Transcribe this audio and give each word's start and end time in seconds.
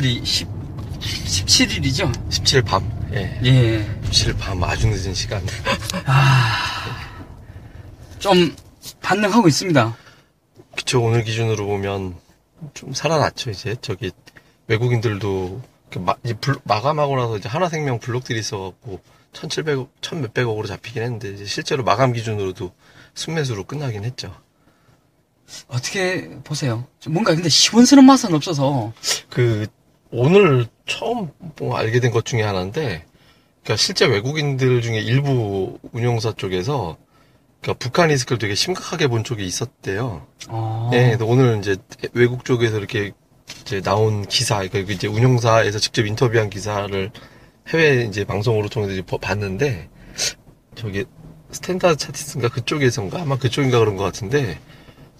오늘이 0.00 0.24
10, 0.24 0.48
17일이죠? 0.98 2.10
17일 2.30 2.64
밤. 2.64 2.90
예. 3.12 3.38
예. 3.44 4.00
17일 4.04 4.38
밤 4.38 4.64
아주 4.64 4.88
늦은 4.88 5.12
시간. 5.12 5.44
좀 8.18 8.56
반응하고 9.02 9.46
있습니다. 9.46 9.94
그쵸, 10.74 11.02
오늘 11.02 11.22
기준으로 11.22 11.66
보면 11.66 12.16
좀 12.72 12.94
살아났죠, 12.94 13.50
이제. 13.50 13.76
저기, 13.82 14.10
외국인들도, 14.68 15.60
그 15.90 15.98
마, 15.98 16.14
이제 16.24 16.32
불- 16.32 16.60
마감하고 16.64 17.16
나서 17.16 17.36
이제 17.36 17.50
하나생명 17.50 17.98
블록들이 17.98 18.38
있어갖고, 18.38 19.02
1700억, 19.34 19.88
1000몇백억으로 20.00 20.66
잡히긴 20.66 21.02
했는데, 21.02 21.28
이제 21.34 21.44
실제로 21.44 21.84
마감 21.84 22.14
기준으로도 22.14 22.72
순매수로 23.12 23.64
끝나긴 23.64 24.04
했죠. 24.04 24.34
어떻게 25.68 26.30
보세요? 26.42 26.86
좀 27.00 27.12
뭔가 27.12 27.34
근데 27.34 27.50
시원스러운 27.50 28.06
맛은 28.06 28.32
없어서. 28.34 28.94
그, 29.28 29.66
오늘 30.12 30.66
처음 30.86 31.30
뭐 31.58 31.76
알게 31.76 32.00
된 32.00 32.10
것 32.10 32.24
중에 32.24 32.42
하나인데, 32.42 33.04
그니까 33.62 33.76
실제 33.76 34.06
외국인들 34.06 34.82
중에 34.82 34.98
일부 34.98 35.78
운용사 35.92 36.32
쪽에서, 36.36 36.96
그니까 37.60 37.78
북한 37.78 38.08
리스크를 38.08 38.38
되게 38.38 38.54
심각하게 38.54 39.06
본 39.08 39.22
쪽이 39.22 39.44
있었대요. 39.44 40.26
어. 40.48 40.88
네, 40.90 41.10
근데 41.10 41.24
오늘 41.24 41.58
이제 41.58 41.76
외국 42.12 42.44
쪽에서 42.44 42.78
이렇게 42.78 43.12
이제 43.62 43.80
나온 43.80 44.24
기사, 44.26 44.56
그러니까 44.66 44.92
이제 44.92 45.06
운영사에서 45.06 45.78
직접 45.78 46.06
인터뷰한 46.06 46.50
기사를 46.50 47.10
해외 47.68 48.04
이제 48.04 48.24
방송으로 48.24 48.68
통해서 48.68 48.92
이제 48.94 49.02
버- 49.02 49.18
봤는데, 49.18 49.88
저기 50.74 51.04
스탠다드 51.52 51.96
차타드인가 51.96 52.48
그쪽에서인가 52.48 53.22
아마 53.22 53.36
그쪽인가 53.36 53.80
그런 53.80 53.96
것 53.96 54.04
같은데 54.04 54.58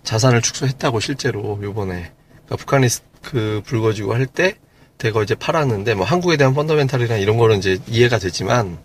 자산을 0.05 0.41
축소했다고 0.43 1.01
실제로 1.01 1.59
요번에 1.61 2.13
그러니까 2.47 2.57
북한이 2.57 2.87
그 3.21 3.61
불거지고 3.67 4.15
할 4.15 4.27
때 4.27 4.55
대거 5.01 5.23
이제 5.23 5.35
팔았는데 5.35 5.95
뭐 5.95 6.05
한국에 6.05 6.37
대한 6.37 6.55
펀더멘탈이나 6.55 7.17
이런 7.17 7.39
거는 7.39 7.59
이제 7.59 7.79
이해가 7.89 8.19
되지만 8.19 8.79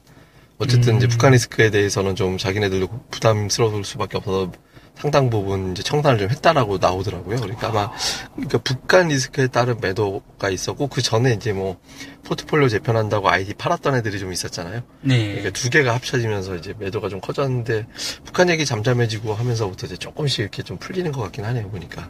어쨌든 0.57 0.95
이제 0.97 1.07
음. 1.07 1.09
북한 1.09 1.33
리스크에 1.33 1.69
대해서는 1.69 2.15
좀 2.15 2.37
자기네들도 2.37 2.87
부담스러울 3.11 3.83
수밖에 3.83 4.17
없어서 4.17 4.51
상당 4.97 5.29
부분 5.29 5.73
이제 5.73 5.83
청산을 5.83 6.17
좀 6.17 6.29
했다라고 6.29 6.77
나오더라고요. 6.77 7.41
그러니까 7.41 7.67
아마 7.67 7.91
그러니까 8.33 8.59
북한 8.59 9.09
리스크에 9.09 9.47
따른 9.47 9.77
매도가 9.81 10.49
있었고 10.49 10.87
그 10.87 11.01
전에 11.01 11.33
이제 11.33 11.51
뭐 11.51 11.77
포트폴리오 12.23 12.69
재편한다고 12.69 13.29
아이디 13.29 13.53
팔았던 13.53 13.95
애들이 13.95 14.17
좀 14.17 14.31
있었잖아요. 14.31 14.83
네. 15.01 15.27
그러니까 15.27 15.49
두 15.49 15.69
개가 15.69 15.93
합쳐지면서 15.95 16.55
이제 16.55 16.73
매도가 16.79 17.09
좀 17.09 17.19
커졌는데 17.19 17.87
북한 18.23 18.49
얘기 18.49 18.65
잠잠해지고 18.65 19.33
하면서부터 19.33 19.87
이제 19.87 19.97
조금씩 19.97 20.39
이렇게 20.39 20.63
좀 20.63 20.77
풀리는 20.77 21.11
것 21.11 21.21
같긴 21.23 21.43
하네요 21.43 21.69
보니까. 21.69 22.09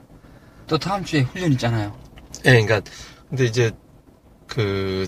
또 0.67 0.77
다음 0.77 1.03
주에 1.03 1.21
훈련 1.21 1.51
있잖아요. 1.53 1.97
예, 2.45 2.51
그러니까 2.51 2.81
근데 3.29 3.45
이제 3.45 3.71
그 4.47 5.07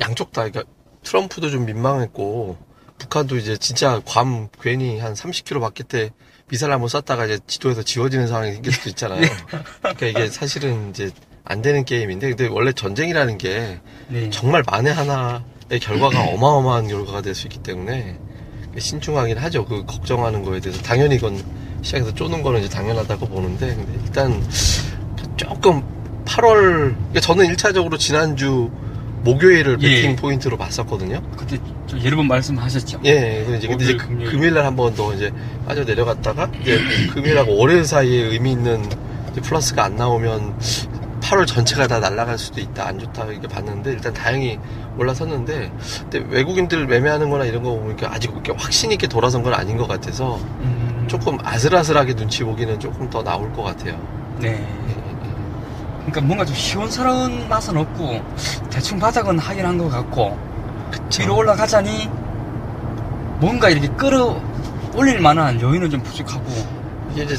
양쪽 0.00 0.32
다 0.32 0.48
그러니까 0.48 0.64
트럼프도 1.02 1.50
좀 1.50 1.66
민망했고 1.66 2.56
북한도 2.98 3.36
이제 3.36 3.56
진짜 3.56 4.00
괌 4.04 4.48
괜히 4.60 4.98
한 4.98 5.14
30km 5.14 5.60
밖에 5.60 5.84
때 5.84 6.10
미사일 6.48 6.72
한번 6.72 6.88
쐈다가 6.88 7.26
이제 7.26 7.38
지도에서 7.46 7.82
지워지는 7.82 8.26
상황이 8.26 8.52
생길 8.52 8.72
수도 8.72 8.88
있잖아요. 8.90 9.22
그러니까 9.80 10.06
이게 10.06 10.28
사실은 10.28 10.90
이제 10.90 11.10
안 11.44 11.62
되는 11.62 11.84
게임인데 11.84 12.28
근데 12.30 12.46
원래 12.48 12.72
전쟁이라는 12.72 13.38
게 13.38 13.80
네. 14.08 14.30
정말 14.30 14.62
만에 14.66 14.90
하나의 14.90 15.80
결과가 15.80 16.24
어마어마한 16.32 16.88
결과가 16.88 17.20
될 17.22 17.34
수 17.34 17.46
있기 17.46 17.58
때문에 17.62 18.18
신중하긴 18.78 19.38
하죠. 19.38 19.64
그 19.66 19.84
걱정하는 19.86 20.42
거에 20.42 20.60
대해서 20.60 20.82
당연히 20.82 21.16
이건 21.16 21.42
시장에서 21.82 22.14
쪼는 22.14 22.42
거는 22.42 22.60
이제 22.60 22.68
당연하다고 22.68 23.26
보는데 23.28 23.74
근데 23.74 23.92
일단 24.04 24.42
조금 25.36 25.82
8월 26.34 26.94
그러니까 26.94 27.20
저는 27.20 27.46
1차적으로 27.54 27.98
지난주 27.98 28.70
목요일을 29.22 29.78
예. 29.80 29.88
베팅 29.88 30.16
포인트로 30.16 30.56
봤었거든요. 30.58 31.22
그때 31.36 31.58
좀 31.86 32.02
여러 32.04 32.16
번 32.16 32.26
말씀하셨죠. 32.28 33.00
예, 33.04 33.42
그래서 33.46 33.54
이제 33.56 33.68
근데 33.68 33.84
이제 33.84 33.96
금요일. 33.96 34.30
금요일날 34.30 34.64
한 34.66 34.76
번 34.76 34.94
더 34.94 35.14
이제 35.14 35.32
빠져 35.66 35.84
내려갔다가 35.84 36.50
이제 36.60 36.78
금요일하고 37.12 37.56
월요일 37.56 37.84
사이에 37.84 38.24
의미 38.26 38.52
있는 38.52 38.82
플러스가 39.42 39.84
안 39.84 39.96
나오면 39.96 40.58
8월 41.22 41.46
전체가 41.46 41.86
다 41.86 41.98
날아갈 42.00 42.36
수도 42.36 42.60
있다 42.60 42.86
안 42.86 42.98
좋다 42.98 43.24
이렇게 43.26 43.48
봤는데 43.48 43.92
일단 43.92 44.12
다행히 44.12 44.58
올라섰는데 44.98 45.72
근데 46.10 46.24
외국인들 46.28 46.86
매매하는 46.86 47.30
거나 47.30 47.46
이런 47.46 47.62
거 47.62 47.70
보니까 47.70 48.12
아직 48.12 48.28
그렇게 48.30 48.52
확신 48.52 48.92
있게 48.92 49.06
돌아선 49.06 49.42
건 49.42 49.54
아닌 49.54 49.78
것 49.78 49.88
같아서 49.88 50.36
음, 50.60 51.04
조금 51.08 51.38
아슬아슬하게 51.42 52.14
눈치 52.14 52.44
보기는 52.44 52.78
조금 52.78 53.08
더 53.08 53.22
나올 53.22 53.50
것 53.54 53.62
같아요. 53.62 53.98
네. 54.38 54.62
그러니까 56.06 56.20
뭔가 56.22 56.44
좀 56.44 56.54
시원스러운 56.54 57.48
맛은 57.48 57.76
없고 57.76 58.20
대충 58.70 58.98
바닥은 58.98 59.38
하긴 59.38 59.64
한 59.64 59.78
것 59.78 59.88
같고 59.88 60.38
뒤로 61.10 61.36
올라가자니 61.36 62.08
뭔가 63.40 63.68
이렇게 63.70 63.88
끌어 63.88 64.40
올릴 64.94 65.18
만한 65.20 65.60
여유는 65.60 65.90
좀 65.90 66.02
부족하고 66.02 66.44
이게 67.12 67.24
이제 67.24 67.36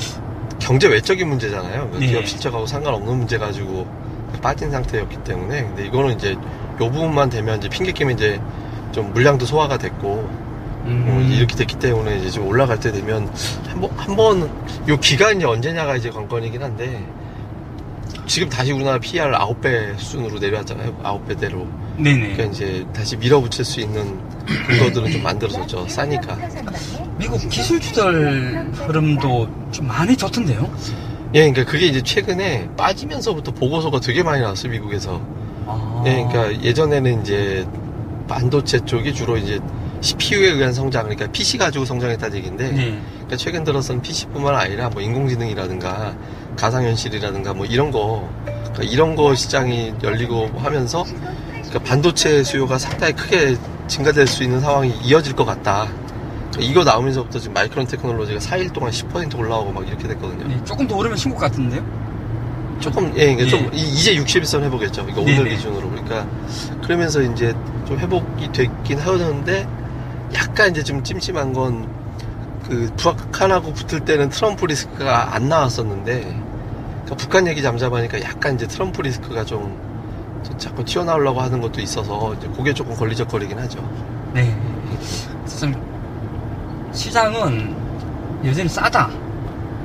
경제 0.60 0.88
외적인 0.88 1.28
문제잖아요. 1.28 1.90
그 1.92 1.98
네. 2.00 2.08
기업 2.08 2.28
실적하고 2.28 2.66
상관없는 2.66 3.18
문제 3.18 3.38
가지고 3.38 3.88
빠진 4.42 4.72
상태였기 4.72 5.18
때문에. 5.24 5.62
근데 5.64 5.86
이거는 5.86 6.16
이제 6.16 6.32
요 6.34 6.38
부분만 6.92 7.30
되면 7.30 7.58
이제 7.60 7.70
핑계 7.70 7.92
끼면 7.92 8.16
이제 8.16 8.42
좀 8.92 9.14
물량도 9.14 9.46
소화가 9.46 9.78
됐고 9.78 10.28
음, 10.86 11.04
뭐 11.08 11.22
이렇게 11.22 11.56
됐기 11.56 11.80
때문에 11.80 12.18
이제 12.18 12.30
좀 12.30 12.48
올라갈 12.48 12.80
때 12.80 12.92
되면 12.92 13.30
한번 13.68 13.90
한번 13.96 14.50
요 14.88 14.98
기간이 15.00 15.44
언제냐가 15.46 15.96
이제 15.96 16.10
관건이긴 16.10 16.62
한데 16.62 17.06
지금 18.28 18.50
다시 18.50 18.72
우리나라 18.72 19.00
PR 19.00 19.32
9배 19.32 19.98
수준으로 19.98 20.40
내려왔잖아요. 20.40 20.96
9배대로. 20.98 21.68
네네. 21.98 22.34
그러니까 22.34 22.44
이제 22.46 22.86
다시 22.94 23.16
밀어붙일 23.18 23.64
수 23.64 23.80
있는 23.80 24.20
근거들은 24.68 25.12
좀 25.12 25.24
만들어졌죠. 25.24 25.88
싸니까. 25.88 26.38
미국 27.18 27.48
기술주들 27.50 28.72
흐름도 28.74 29.50
좀 29.72 29.88
많이 29.88 30.16
좋던데요? 30.16 30.70
예, 31.34 31.52
그러니까 31.52 31.66
그게 31.66 31.88
이제 31.88 32.02
최근에 32.02 32.70
빠지면서부터 32.78 33.52
보고서가 33.52 34.00
되게 34.00 34.24
많이 34.24 34.42
나왔어요, 34.42 34.72
미국에서. 34.72 35.22
아, 35.68 36.04
예, 36.06 36.26
그러니까 36.30 36.64
예전에는 36.64 37.22
이제 37.22 37.68
반도체 38.28 38.80
쪽이 38.86 39.14
주로 39.14 39.38
이제 39.38 39.60
CPU에 40.02 40.52
의한 40.52 40.74
성장, 40.74 41.04
그러니까 41.04 41.32
PC 41.32 41.58
가지고 41.58 41.86
성장했다는 41.86 42.38
얘기인데, 42.38 42.72
네. 42.72 43.02
그러니까 43.14 43.38
최근 43.38 43.64
들어서는 43.64 44.02
PC뿐만 44.02 44.56
아니라 44.56 44.90
뭐 44.90 45.02
인공지능이라든가 45.02 46.16
가상현실이라든가 46.56 47.54
뭐 47.54 47.66
이런 47.66 47.92
거, 47.92 48.28
그러니까 48.46 48.84
이런 48.84 49.16
거 49.16 49.34
시장이 49.36 49.94
열리고 50.04 50.50
하면서 50.58 51.04
그러니까 51.52 51.80
반도체 51.80 52.44
수요가 52.44 52.78
상당히 52.78 53.14
크게 53.14 53.56
증가될 53.88 54.28
수 54.28 54.44
있는 54.44 54.60
상황이 54.62 54.94
이어질 55.04 55.34
것 55.36 55.46
같다. 55.46 55.88
그러니까 56.52 56.62
이거 56.72 56.84
나오면서부터 56.84 57.40
지금 57.40 57.54
마이크론 57.54 57.86
테크놀로지가 57.88 58.40
4일 58.40 58.72
동안 58.74 58.92
10% 58.92 59.38
올라오고 59.38 59.72
막 59.72 59.88
이렇게 59.88 60.08
됐거든요. 60.08 60.48
네, 60.48 60.60
조금 60.64 60.88
더 60.88 60.96
오르면 60.96 61.18
신고 61.18 61.38
같은데요? 61.38 61.84
조금 62.80 63.08
예, 63.16 63.34
그러니까 63.36 63.44
예. 63.44 63.48
좀 63.48 63.70
이- 63.74 63.82
이제 63.94 64.16
60일선 64.16 64.64
회복했죠. 64.64 65.06
이거 65.10 65.22
오늘 65.22 65.36
네네. 65.36 65.50
기준으로 65.56 65.90
그러니까 65.90 66.28
그러면서 66.84 67.22
이제 67.22 67.54
좀 67.88 67.98
회복이 68.00 68.52
됐긴 68.52 69.00
하는데 69.00 69.68
약간 70.34 70.72
이제 70.72 70.84
좀 70.84 71.02
찜찜한 71.04 71.54
건 71.54 71.88
그 72.68 72.92
북한하고 72.98 73.74
붙을 73.74 74.06
때는 74.06 74.30
트럼프 74.30 74.66
리스크가 74.66 75.36
안 75.36 75.50
나왔었는데 75.50 76.22
그러니까 76.22 77.16
북한 77.16 77.48
얘기 77.48 77.62
잠잠하니까 77.62 78.22
약간 78.22 78.56
이제 78.56 78.68
트럼프 78.68 79.02
리스크가 79.02 79.46
좀, 79.46 80.42
좀 80.44 80.58
자꾸 80.58 80.84
튀어나오려고 80.84 81.42
하는 81.42 81.62
것도 81.62 81.80
있어서 81.82 82.34
이제 82.34 82.48
그게 82.56 82.74
조금 82.74 82.96
걸리적거리긴 82.96 83.58
하죠. 83.60 83.80
네. 84.34 84.56
좀 85.60 85.74
시장은 86.92 87.76
여전히 88.46 88.68
싸다. 88.68 89.10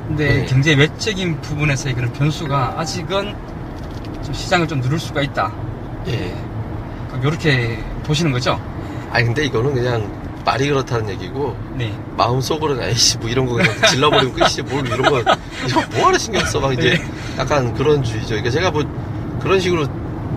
근데 0.09 0.41
네. 0.41 0.47
경제 0.47 0.75
외적인 0.75 1.41
부분에서의 1.41 1.95
그런 1.95 2.13
변수가 2.13 2.81
아직은 2.81 3.37
좀 4.25 4.35
시장을 4.35 4.67
좀 4.67 4.81
누를 4.81 4.99
수가 4.99 5.23
있다. 5.23 5.53
예. 6.09 6.35
이렇게 7.23 7.79
보시는 8.05 8.33
거죠? 8.33 8.59
아니 9.13 9.27
근데 9.27 9.45
이거는 9.45 9.75
그냥 9.75 10.20
말이 10.51 10.69
그렇다는 10.69 11.09
얘기고 11.11 11.57
네. 11.77 11.97
마음속으로는 12.17 12.83
에이씨 12.89 13.19
뭐 13.19 13.29
이런 13.31 13.47
거 13.47 13.55
그냥 13.55 13.73
질러버리면 13.89 14.35
끝이지 14.35 14.63
뭘 14.63 14.85
이런 14.85 15.03
거 15.03 15.21
이거 15.69 15.83
뭐하러 15.95 16.19
신경 16.19 16.45
써 16.45 16.59
막 16.59 16.73
이제 16.73 17.01
약간 17.39 17.73
그런 17.75 18.03
주의죠. 18.03 18.31
그러니까 18.31 18.51
제가 18.51 18.71
뭐 18.73 18.83
그런 19.41 19.61
식으로 19.61 19.87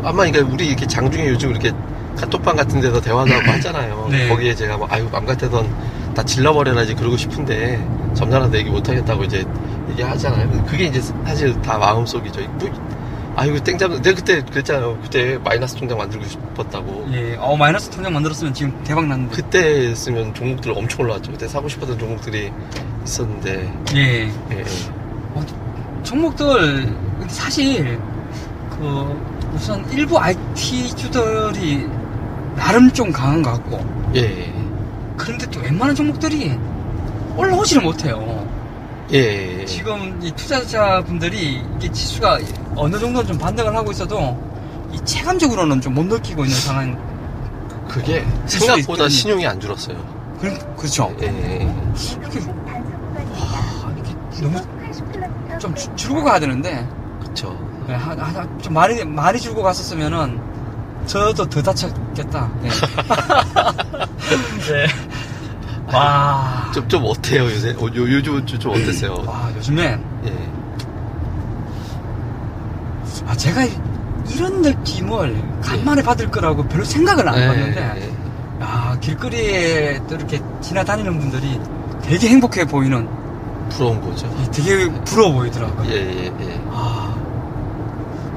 아마 0.03 0.23
그러니까 0.29 0.41
우리 0.53 0.67
이렇게 0.67 0.85
장중에 0.85 1.27
요즘 1.29 1.49
이렇게 1.49 1.71
카톡방 2.15 2.55
같은 2.55 2.79
데서 2.79 3.01
대화도 3.01 3.33
하고 3.33 3.51
하잖아요. 3.53 4.07
네. 4.11 4.27
거기에 4.29 4.53
제가 4.53 4.77
뭐 4.77 4.87
아유 4.91 5.09
맘 5.11 5.25
같아선 5.25 5.67
다 6.13 6.21
질러버려야지 6.21 6.93
그러고 6.93 7.17
싶은데 7.17 7.83
점잖아도 8.13 8.55
얘기 8.55 8.69
못 8.69 8.87
하겠다고 8.87 9.23
이제 9.23 9.43
얘기하잖아요. 9.89 10.63
그게 10.67 10.83
이제 10.85 11.01
사실 11.25 11.59
다 11.63 11.79
마음속이죠. 11.79 12.39
뭐 13.33 13.41
아이고 13.41 13.63
땡잡 13.63 14.01
내가 14.01 14.15
그때 14.15 14.41
그랬잖아요. 14.43 14.99
그때 15.03 15.37
마이너스 15.43 15.75
통장 15.75 15.97
만들고 15.97 16.25
싶었다고. 16.25 17.07
예. 17.13 17.35
어, 17.39 17.57
마이너스 17.57 17.89
통장 17.89 18.13
만들었으면 18.13 18.53
지금 18.53 18.83
대박 18.83 19.07
났는데. 19.07 19.35
그때 19.35 19.89
했으면 19.89 20.33
종목들 20.33 20.71
엄청 20.71 21.01
올라왔죠. 21.01 21.31
그때 21.31 21.47
사고 21.47 21.67
싶었던 21.67 21.97
종목들이 21.97 22.51
있었는데, 23.03 23.73
예. 23.95 23.99
예, 23.99 24.31
예. 24.51 24.63
종목들, 26.03 26.85
근데 26.85 27.29
사실, 27.29 27.99
그, 28.69 29.33
우선 29.53 29.89
일부 29.91 30.19
IT주들이 30.19 31.87
나름 32.55 32.91
좀 32.91 33.11
강한 33.11 33.41
것 33.41 33.51
같고 33.51 33.85
예. 34.15 34.51
그런데 35.17 35.45
또 35.47 35.59
웬만한 35.59 35.95
종목들이 35.95 36.57
올라오지를 37.35 37.81
못해요. 37.83 38.47
예. 39.11 39.63
지금 39.65 40.19
이 40.21 40.31
투자자분들이 40.31 41.61
이게 41.77 41.91
지수가 41.91 42.39
어느 42.75 42.97
정도는 42.99 43.27
좀 43.27 43.37
반등을 43.37 43.75
하고 43.75 43.91
있어도 43.91 44.37
이 44.91 44.99
체감적으로는 45.05 45.81
좀 45.81 45.93
못 45.93 46.05
느끼고 46.05 46.43
있는 46.45 46.57
상황. 46.57 46.97
그게 47.87 48.25
수도 48.47 48.65
생각보다. 48.65 49.09
신용이 49.09 49.45
안 49.45 49.59
줄었어요. 49.59 49.95
그, 50.41 50.75
그렇죠. 50.75 51.13
예. 51.21 51.25
이렇게, 52.21 52.39
와, 52.39 53.91
이렇게 53.95 54.41
너무 54.41 55.59
좀 55.59 55.75
줄- 55.75 55.95
줄고 55.95 56.23
가야 56.23 56.39
되는데 56.39 56.87
그쵸. 57.21 57.55
네, 57.87 57.93
하- 57.95 58.11
하- 58.15 58.57
좀 58.59 58.73
많이 58.73 59.03
많이 59.05 59.39
줄고 59.39 59.61
갔었으면은 59.61 60.39
저도 61.05 61.47
더 61.47 61.61
다쳤겠다. 61.61 62.49
네. 62.61 62.69
네. 64.67 64.87
와. 65.93 66.71
좀, 66.73 66.87
좀 66.87 67.03
어때요, 67.05 67.43
요새? 67.43 67.71
어, 67.71 67.83
요, 67.85 67.95
요즘 67.95 68.45
좀, 68.45 68.59
좀 68.59 68.71
어땠어요? 68.71 69.23
와 69.27 69.49
요즘에 69.55 69.99
예. 70.25 70.52
아 73.33 73.35
제가 73.35 73.63
이런 74.29 74.61
느낌을 74.61 75.59
간만에 75.63 76.03
받을 76.03 76.29
거라고 76.29 76.63
별로 76.67 76.83
생각을 76.83 77.27
안 77.27 77.35
해봤는데 77.35 77.81
예. 77.97 78.63
야 78.63 78.95
길거리에 79.01 79.99
또 80.07 80.15
이렇게 80.15 80.39
지나다니는 80.61 81.19
분들이 81.19 81.59
되게 82.03 82.29
행복해 82.29 82.63
보이는 82.65 83.09
부러운 83.69 83.99
거죠. 84.01 84.29
되게 84.51 84.87
부러워 85.03 85.33
보이더라고요. 85.33 85.89
예, 85.89 85.95
예, 85.95 86.25
예. 86.25 86.61
아 86.69 87.15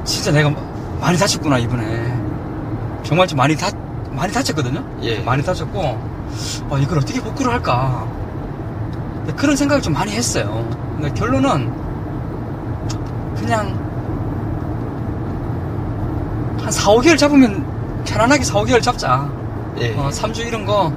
진짜 0.04 0.32
내가 0.32 0.50
많이 0.98 1.18
다쳤구나 1.18 1.58
이번에 1.58 2.18
정말 3.02 3.26
좀 3.26 3.36
많이 3.36 3.54
다 3.54 3.68
많이 4.12 4.32
다쳤거든요. 4.32 4.82
예. 5.02 5.18
많이 5.18 5.42
다쳤고 5.42 5.78
아, 6.70 6.78
이걸 6.78 6.98
어떻게 6.98 7.20
복구를 7.20 7.52
할까 7.52 8.08
그런 9.36 9.56
생각을 9.56 9.82
좀 9.82 9.92
많이 9.92 10.12
했어요. 10.12 10.66
근데 10.96 11.10
결론은 11.10 11.70
그냥 13.36 13.85
한 16.66 16.72
4, 16.72 16.90
5개월 16.94 17.16
잡으면 17.16 17.64
편안하게 18.04 18.42
4, 18.42 18.54
5개월 18.54 18.82
잡자. 18.82 19.30
예. 19.78 19.94
어, 19.94 20.08
3주 20.10 20.44
이런 20.44 20.66
거 20.66 20.92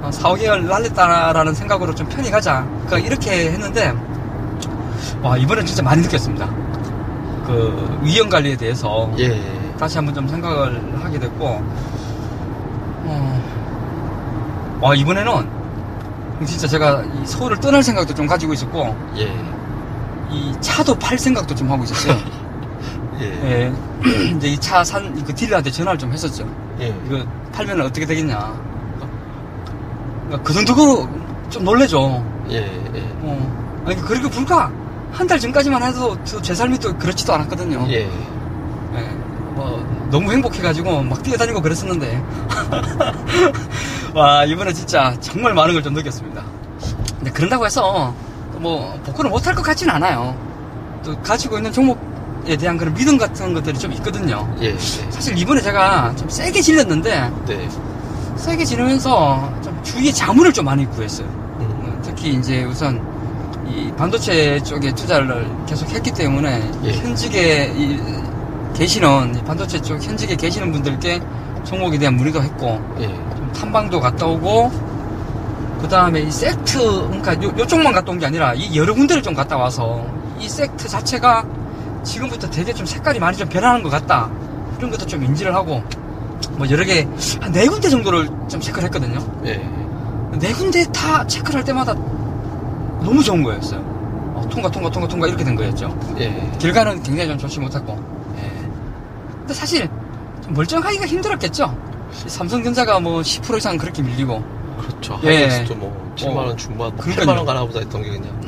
어, 0.00 0.10
4, 0.10 0.30
5개월 0.30 0.62
날렸다라는 0.66 1.52
생각으로 1.52 1.94
좀 1.94 2.08
편히 2.08 2.30
가자. 2.30 2.66
그러니까 2.86 2.98
이렇게 3.00 3.50
했는데 3.50 3.92
와 5.22 5.36
이번엔 5.36 5.66
진짜 5.66 5.82
많이 5.82 6.00
느꼈습니다. 6.00 6.46
그 7.46 8.00
위험 8.02 8.30
관리에 8.30 8.56
대해서 8.56 9.12
예. 9.18 9.38
다시 9.78 9.98
한번 9.98 10.14
좀 10.14 10.26
생각을 10.26 11.04
하게 11.04 11.18
됐고 11.18 11.46
어, 13.04 14.78
와 14.80 14.94
이번에는 14.94 15.46
진짜 16.46 16.66
제가 16.66 17.02
이 17.02 17.26
서울을 17.26 17.60
떠날 17.60 17.82
생각도 17.82 18.14
좀 18.14 18.26
가지고 18.26 18.54
있었고 18.54 18.96
예. 19.18 19.30
이 20.30 20.54
차도 20.62 20.98
팔 20.98 21.18
생각도 21.18 21.54
좀 21.54 21.70
하고 21.70 21.84
있었어요. 21.84 22.16
예. 23.20 23.26
예. 23.66 23.89
이제 24.36 24.48
이 24.48 24.58
차 24.58 24.80
산 24.82 25.12
그 25.24 25.34
딜러한테 25.34 25.70
전화를 25.70 25.98
좀 25.98 26.12
했었죠. 26.12 26.46
예. 26.80 26.94
이거 27.06 27.24
팔면 27.52 27.80
어떻게 27.82 28.06
되겠냐. 28.06 28.38
그러니까 30.26 30.42
그 30.42 30.52
정도로 30.52 31.08
좀 31.50 31.64
놀래죠. 31.64 32.24
예. 32.50 32.56
예. 32.94 33.02
어. 33.22 33.82
아니 33.86 33.96
그리고 33.96 34.28
불과 34.28 34.70
한 35.12 35.26
달 35.26 35.38
전까지만 35.40 35.82
해도 35.82 36.16
저제 36.24 36.54
삶이 36.54 36.78
또 36.78 36.96
그렇지도 36.96 37.32
않았거든요. 37.34 37.84
예. 37.90 38.02
예, 38.94 39.00
뭐 39.54 39.84
너무 40.10 40.30
행복해가지고 40.32 41.02
막 41.02 41.22
뛰어다니고 41.22 41.60
그랬었는데 41.60 42.22
와 44.14 44.44
이번에 44.44 44.72
진짜 44.72 45.14
정말 45.20 45.54
많은 45.54 45.74
걸 45.74 45.82
좀 45.82 45.94
느꼈습니다. 45.94 46.42
근데 47.18 47.30
그런다고 47.32 47.66
해서 47.66 48.14
뭐 48.58 48.98
복구를 49.04 49.30
못할 49.30 49.54
것 49.54 49.62
같지는 49.62 49.94
않아요. 49.94 50.34
또 51.04 51.16
가지고 51.22 51.56
있는 51.56 51.72
종목 51.72 51.98
에 52.50 52.56
대한 52.56 52.76
그런 52.76 52.92
믿음 52.94 53.16
같은 53.16 53.54
것들이 53.54 53.78
좀 53.78 53.92
있거든요. 53.92 54.52
예. 54.60 54.76
사실 55.08 55.38
이번에 55.38 55.60
제가 55.60 56.12
좀 56.16 56.28
세게 56.28 56.60
질렸는데 56.60 57.30
네. 57.46 57.68
세게 58.36 58.64
지르면서 58.64 59.52
좀 59.62 59.78
주위에 59.84 60.10
자문을 60.10 60.52
좀 60.52 60.64
많이 60.64 60.84
구했어요. 60.90 61.26
음. 61.28 61.82
어, 61.84 62.00
특히 62.02 62.30
이제 62.34 62.64
우선 62.64 63.00
이 63.68 63.92
반도체 63.96 64.60
쪽에 64.64 64.92
투자를 64.92 65.46
계속 65.64 65.88
했기 65.90 66.10
때문에 66.10 66.68
예. 66.84 66.92
현직에 66.92 67.72
이- 67.76 68.00
계시는 68.74 69.36
이 69.36 69.44
반도체 69.44 69.80
쪽 69.80 70.02
현직에 70.02 70.34
계시는 70.34 70.72
분들께 70.72 71.20
종목에 71.64 71.98
대한 71.98 72.16
문의도 72.16 72.42
했고 72.42 72.80
예. 72.98 73.06
좀 73.06 73.52
탐방도 73.54 74.00
갔다 74.00 74.26
오고 74.26 74.72
그 75.82 75.88
다음에 75.88 76.20
이 76.22 76.30
섹트 76.32 76.78
그러니까 76.80 77.34
요, 77.44 77.54
요쪽만 77.58 77.92
갔다 77.92 78.10
온 78.10 78.18
게 78.18 78.26
아니라 78.26 78.54
이 78.54 78.76
여러 78.76 78.92
군데를 78.92 79.22
좀 79.22 79.34
갔다 79.34 79.56
와서 79.56 80.04
이 80.40 80.48
섹트 80.48 80.88
자체가 80.88 81.44
지금부터 82.02 82.48
되게 82.50 82.72
좀 82.72 82.86
색깔이 82.86 83.18
많이 83.18 83.36
좀 83.36 83.48
변하는 83.48 83.82
것 83.82 83.90
같다 83.90 84.30
이런 84.78 84.90
것도 84.90 85.06
좀 85.06 85.22
인지를 85.24 85.54
하고 85.54 85.82
뭐 86.52 86.68
여러 86.70 86.84
개 86.84 87.06
한 87.40 87.52
네 87.52 87.66
군데 87.66 87.88
정도를 87.90 88.26
좀 88.48 88.60
체크를 88.60 88.84
했거든요. 88.86 89.18
예. 89.44 89.56
네 90.38 90.52
군데 90.52 90.84
다 90.92 91.26
체크를 91.26 91.58
할 91.58 91.64
때마다 91.64 91.92
너무 93.02 93.22
좋은 93.22 93.42
거였어요. 93.42 93.80
어, 94.34 94.46
통과, 94.50 94.70
통과, 94.70 94.90
통과, 94.90 95.08
통과 95.08 95.26
이렇게 95.26 95.44
된 95.44 95.54
거였죠. 95.56 95.96
예. 96.18 96.50
결과는 96.58 97.02
굉장히 97.02 97.28
좀 97.30 97.38
좋지 97.38 97.60
못했고. 97.60 97.98
예. 98.38 98.50
근데 99.38 99.54
사실 99.54 99.88
좀 100.42 100.54
멀쩡하기가 100.54 101.06
힘들었겠죠. 101.06 101.76
이 102.26 102.28
삼성전자가 102.28 103.00
뭐 103.00 103.20
10% 103.20 103.56
이상 103.58 103.76
그렇게 103.76 104.02
밀리고. 104.02 104.42
그렇죠. 104.80 105.20
예. 105.24 105.36
하이닉스도 105.44 105.74
뭐 105.76 106.14
7만 106.16 106.36
원 106.36 106.56
중반, 106.56 106.88
뭐 106.94 106.96
그러니까요. 106.96 107.26
8만 107.26 107.36
원 107.36 107.46
가나 107.46 107.64
보다 107.66 107.80
했던 107.80 108.02
게 108.02 108.10
그냥. 108.10 108.40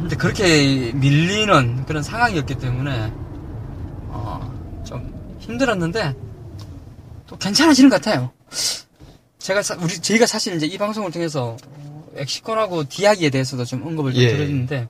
근데 0.00 0.16
그렇게 0.16 0.92
밀리는 0.92 1.84
그런 1.86 2.02
상황이었기 2.02 2.54
때문에 2.56 3.12
어, 4.08 4.82
좀 4.86 5.36
힘들었는데 5.40 6.14
또 7.26 7.36
괜찮아지는 7.38 7.90
것 7.90 8.00
같아요. 8.02 8.30
제가 9.38 9.62
사- 9.62 9.76
우리 9.80 9.88
저희가 9.98 10.26
사실 10.26 10.54
이제 10.56 10.66
이 10.66 10.78
방송을 10.78 11.10
통해서 11.10 11.56
어, 11.74 12.04
엑시콘하고 12.16 12.84
디아기에 12.88 13.30
대해서도 13.30 13.64
좀 13.64 13.86
언급을 13.86 14.12
좀 14.14 14.22
예. 14.22 14.28
드렸는데 14.32 14.88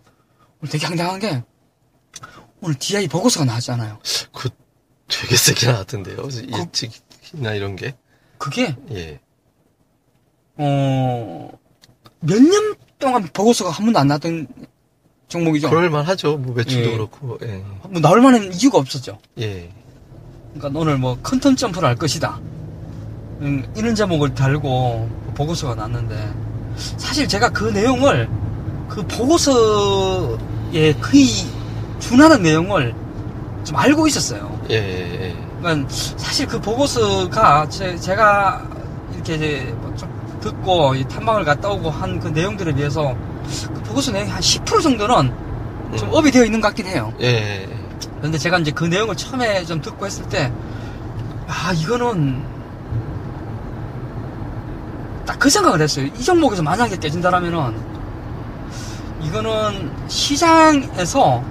오늘 0.60 0.70
되게 0.70 0.86
황당한 0.86 1.18
게 1.18 1.42
오늘 2.60 2.74
디아기 2.78 3.08
보고서가 3.08 3.44
나왔잖아요. 3.46 3.98
그 4.32 4.48
되게 5.08 5.36
세게 5.36 5.66
나왔던데요. 5.66 6.28
예측이나 6.60 7.54
이런 7.54 7.76
게. 7.76 7.94
그게 8.38 8.76
예. 8.92 9.20
어, 10.56 11.50
몇 12.20 12.40
년 12.42 12.74
동안 12.98 13.28
보고서가 13.32 13.70
한 13.70 13.86
번도 13.86 13.98
안 13.98 14.06
나왔던 14.08 14.46
종목이죠. 15.28 15.70
그럴만 15.70 16.04
하죠. 16.06 16.36
뭐 16.36 16.54
매출도 16.54 16.88
예. 16.90 16.92
그렇고. 16.92 17.38
예. 17.42 17.62
뭐 17.88 18.00
나올 18.00 18.20
만한 18.20 18.52
이유가 18.52 18.78
없었죠. 18.78 19.18
예. 19.38 19.70
그러니까 20.54 20.78
오늘 20.78 20.98
뭐 20.98 21.18
컨텀 21.22 21.56
점프를 21.56 21.88
할 21.88 21.96
것이다. 21.96 22.38
음, 23.40 23.64
이런 23.74 23.94
제목을 23.94 24.34
달고 24.34 25.32
보고서가 25.34 25.74
났는데 25.74 26.32
사실 26.76 27.26
제가 27.26 27.48
그 27.50 27.64
내용을 27.70 28.28
그 28.88 29.04
보고서에 29.06 30.92
거의 31.00 31.26
준하는 31.98 32.42
내용을 32.42 32.94
좀 33.64 33.76
알고 33.76 34.06
있었어요. 34.06 34.60
예. 34.70 34.74
예. 34.76 35.36
그러니까 35.58 35.88
사실 35.88 36.46
그 36.46 36.60
보고서가 36.60 37.68
제, 37.68 37.96
제가 37.96 38.68
이렇게 39.14 39.34
이제 39.36 39.74
뭐좀 39.80 40.11
듣고 40.42 40.94
이 40.94 41.04
탐방을 41.08 41.44
갔다 41.44 41.68
오고 41.70 41.90
한 41.90 42.20
그 42.20 42.28
내용들에 42.28 42.72
비해서 42.74 43.16
그 43.74 43.82
보고서 43.82 44.12
내용이 44.12 44.30
한 44.30 44.40
10% 44.40 44.82
정도는 44.82 45.32
좀 45.96 46.08
음. 46.08 46.14
업이 46.14 46.30
되어 46.30 46.44
있는 46.44 46.60
것 46.60 46.68
같긴 46.68 46.86
해요. 46.86 47.12
예. 47.20 47.68
근데 48.20 48.38
제가 48.38 48.58
이제 48.58 48.70
그 48.70 48.84
내용을 48.84 49.16
처음에 49.16 49.64
좀 49.64 49.80
듣고 49.80 50.06
했을 50.06 50.28
때, 50.28 50.52
아, 51.48 51.72
이거는, 51.72 52.42
딱 55.26 55.38
그 55.38 55.50
생각을 55.50 55.80
했어요. 55.80 56.06
이 56.06 56.22
종목에서 56.22 56.62
만약에 56.62 56.96
깨진다라면은, 56.98 57.74
이거는 59.22 59.92
시장에서 60.08 61.42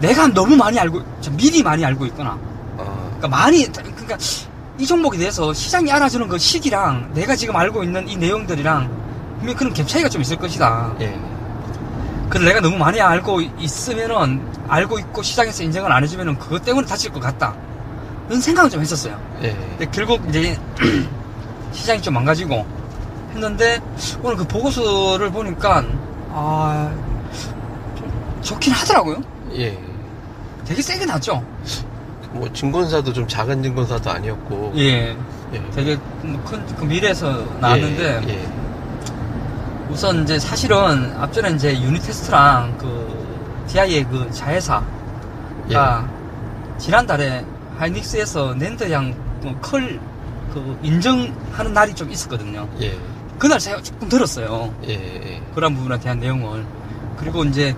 내가 0.00 0.28
너무 0.28 0.56
많이 0.56 0.78
알고, 0.78 1.02
좀 1.20 1.36
미리 1.36 1.62
많이 1.62 1.84
알고 1.84 2.06
있거나, 2.06 2.38
아. 2.78 2.84
그러니까 3.18 3.28
많이, 3.28 3.64
그러니까 3.66 4.16
이 4.78 4.86
종목에 4.86 5.18
대해서 5.18 5.52
시장이 5.52 5.90
알아주는 5.90 6.28
그 6.28 6.38
시기랑 6.38 7.10
내가 7.12 7.34
지금 7.34 7.56
알고 7.56 7.82
있는 7.82 8.08
이 8.08 8.16
내용들이랑 8.16 8.88
분명히 9.38 9.56
그런 9.56 9.72
갭 9.72 9.88
차이가 9.88 10.08
좀 10.08 10.22
있을 10.22 10.36
것이다. 10.36 10.94
예. 11.00 11.18
그걸 12.28 12.44
내가 12.44 12.60
너무 12.60 12.76
많이 12.76 13.00
알고 13.00 13.40
있으면은 13.40 14.40
알고 14.68 15.00
있고 15.00 15.22
시장에서 15.22 15.64
인정을 15.64 15.90
안 15.90 16.04
해주면은 16.04 16.38
그것 16.38 16.64
때문에 16.64 16.86
다칠 16.86 17.12
것 17.12 17.18
같다. 17.20 17.56
이런 18.28 18.40
생각을 18.40 18.70
좀 18.70 18.80
했었어요. 18.80 19.18
예. 19.42 19.52
근데 19.52 19.86
결국 19.90 20.22
이제 20.28 20.56
시장이 21.72 22.00
좀 22.00 22.14
망가지고 22.14 22.64
했는데 23.32 23.80
오늘 24.22 24.36
그 24.36 24.46
보고서를 24.46 25.32
보니까 25.32 25.82
아좀 26.32 27.18
좋긴 28.42 28.72
하더라고요. 28.74 29.20
예. 29.56 29.76
되게 30.64 30.82
세게 30.82 31.04
났죠. 31.06 31.42
뭐 32.32 32.52
증권사도 32.52 33.12
좀 33.12 33.26
작은 33.26 33.62
증권사도 33.62 34.10
아니었고 34.10 34.72
예. 34.76 35.16
예. 35.52 35.70
되게 35.74 35.96
큰, 36.44 36.66
그 36.76 36.84
미래에서 36.84 37.44
나왔는데, 37.60 38.20
예, 38.26 38.28
예. 38.28 38.48
우선 39.88 40.22
이제 40.22 40.38
사실은 40.38 41.16
앞전에 41.18 41.52
이제 41.52 41.80
유닛 41.80 42.00
테스트랑 42.00 42.76
그 42.76 43.64
DI의 43.68 44.04
그 44.04 44.30
자회사가 44.30 44.84
예. 45.70 46.78
지난달에 46.78 47.44
하이닉스에서 47.78 48.54
낸더양 48.54 49.14
컬, 49.62 49.98
그 50.52 50.78
인정하는 50.82 51.72
날이 51.72 51.94
좀 51.94 52.10
있었거든요. 52.10 52.68
예. 52.80 52.98
그날 53.38 53.58
제가 53.58 53.80
조금 53.82 54.08
들었어요. 54.08 54.74
예. 54.86 54.92
예. 54.92 55.42
그런 55.54 55.74
부분에 55.74 55.98
대한 56.00 56.18
내용을. 56.20 56.66
그리고 57.16 57.44
이제 57.44 57.74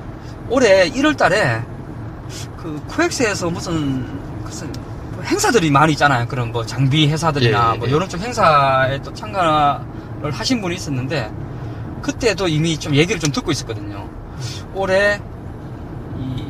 올해 0.48 0.90
1월 0.90 1.16
달에 1.16 1.62
그 2.56 2.82
코엑스에서 2.88 3.50
무슨, 3.50 4.06
무슨 4.50 4.72
뭐 5.12 5.22
행사들이 5.22 5.70
많이 5.70 5.92
있잖아요. 5.92 6.26
그런 6.26 6.50
뭐 6.52 6.66
장비 6.66 7.08
회사들이나 7.08 7.72
예, 7.74 7.78
뭐 7.78 7.86
예. 7.88 7.92
이런 7.92 8.08
쪽 8.08 8.20
행사에 8.20 9.00
또 9.02 9.14
참가를 9.14 10.32
하신 10.32 10.60
분이 10.60 10.74
있었는데 10.74 11.30
그때도 12.02 12.48
이미 12.48 12.76
좀 12.76 12.94
얘기를 12.94 13.20
좀 13.20 13.30
듣고 13.30 13.52
있었거든요. 13.52 14.08
올해 14.74 15.20
이 16.18 16.44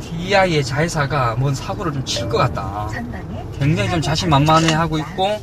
DI의 0.00 0.62
자회사가 0.64 1.34
뭔 1.36 1.54
사고를 1.54 1.92
좀 1.92 2.04
칠 2.04 2.28
것 2.28 2.38
같다. 2.38 2.88
굉장히 3.58 3.90
좀 3.90 4.00
자신만만해 4.00 4.72
하고 4.72 4.98
있고 4.98 5.40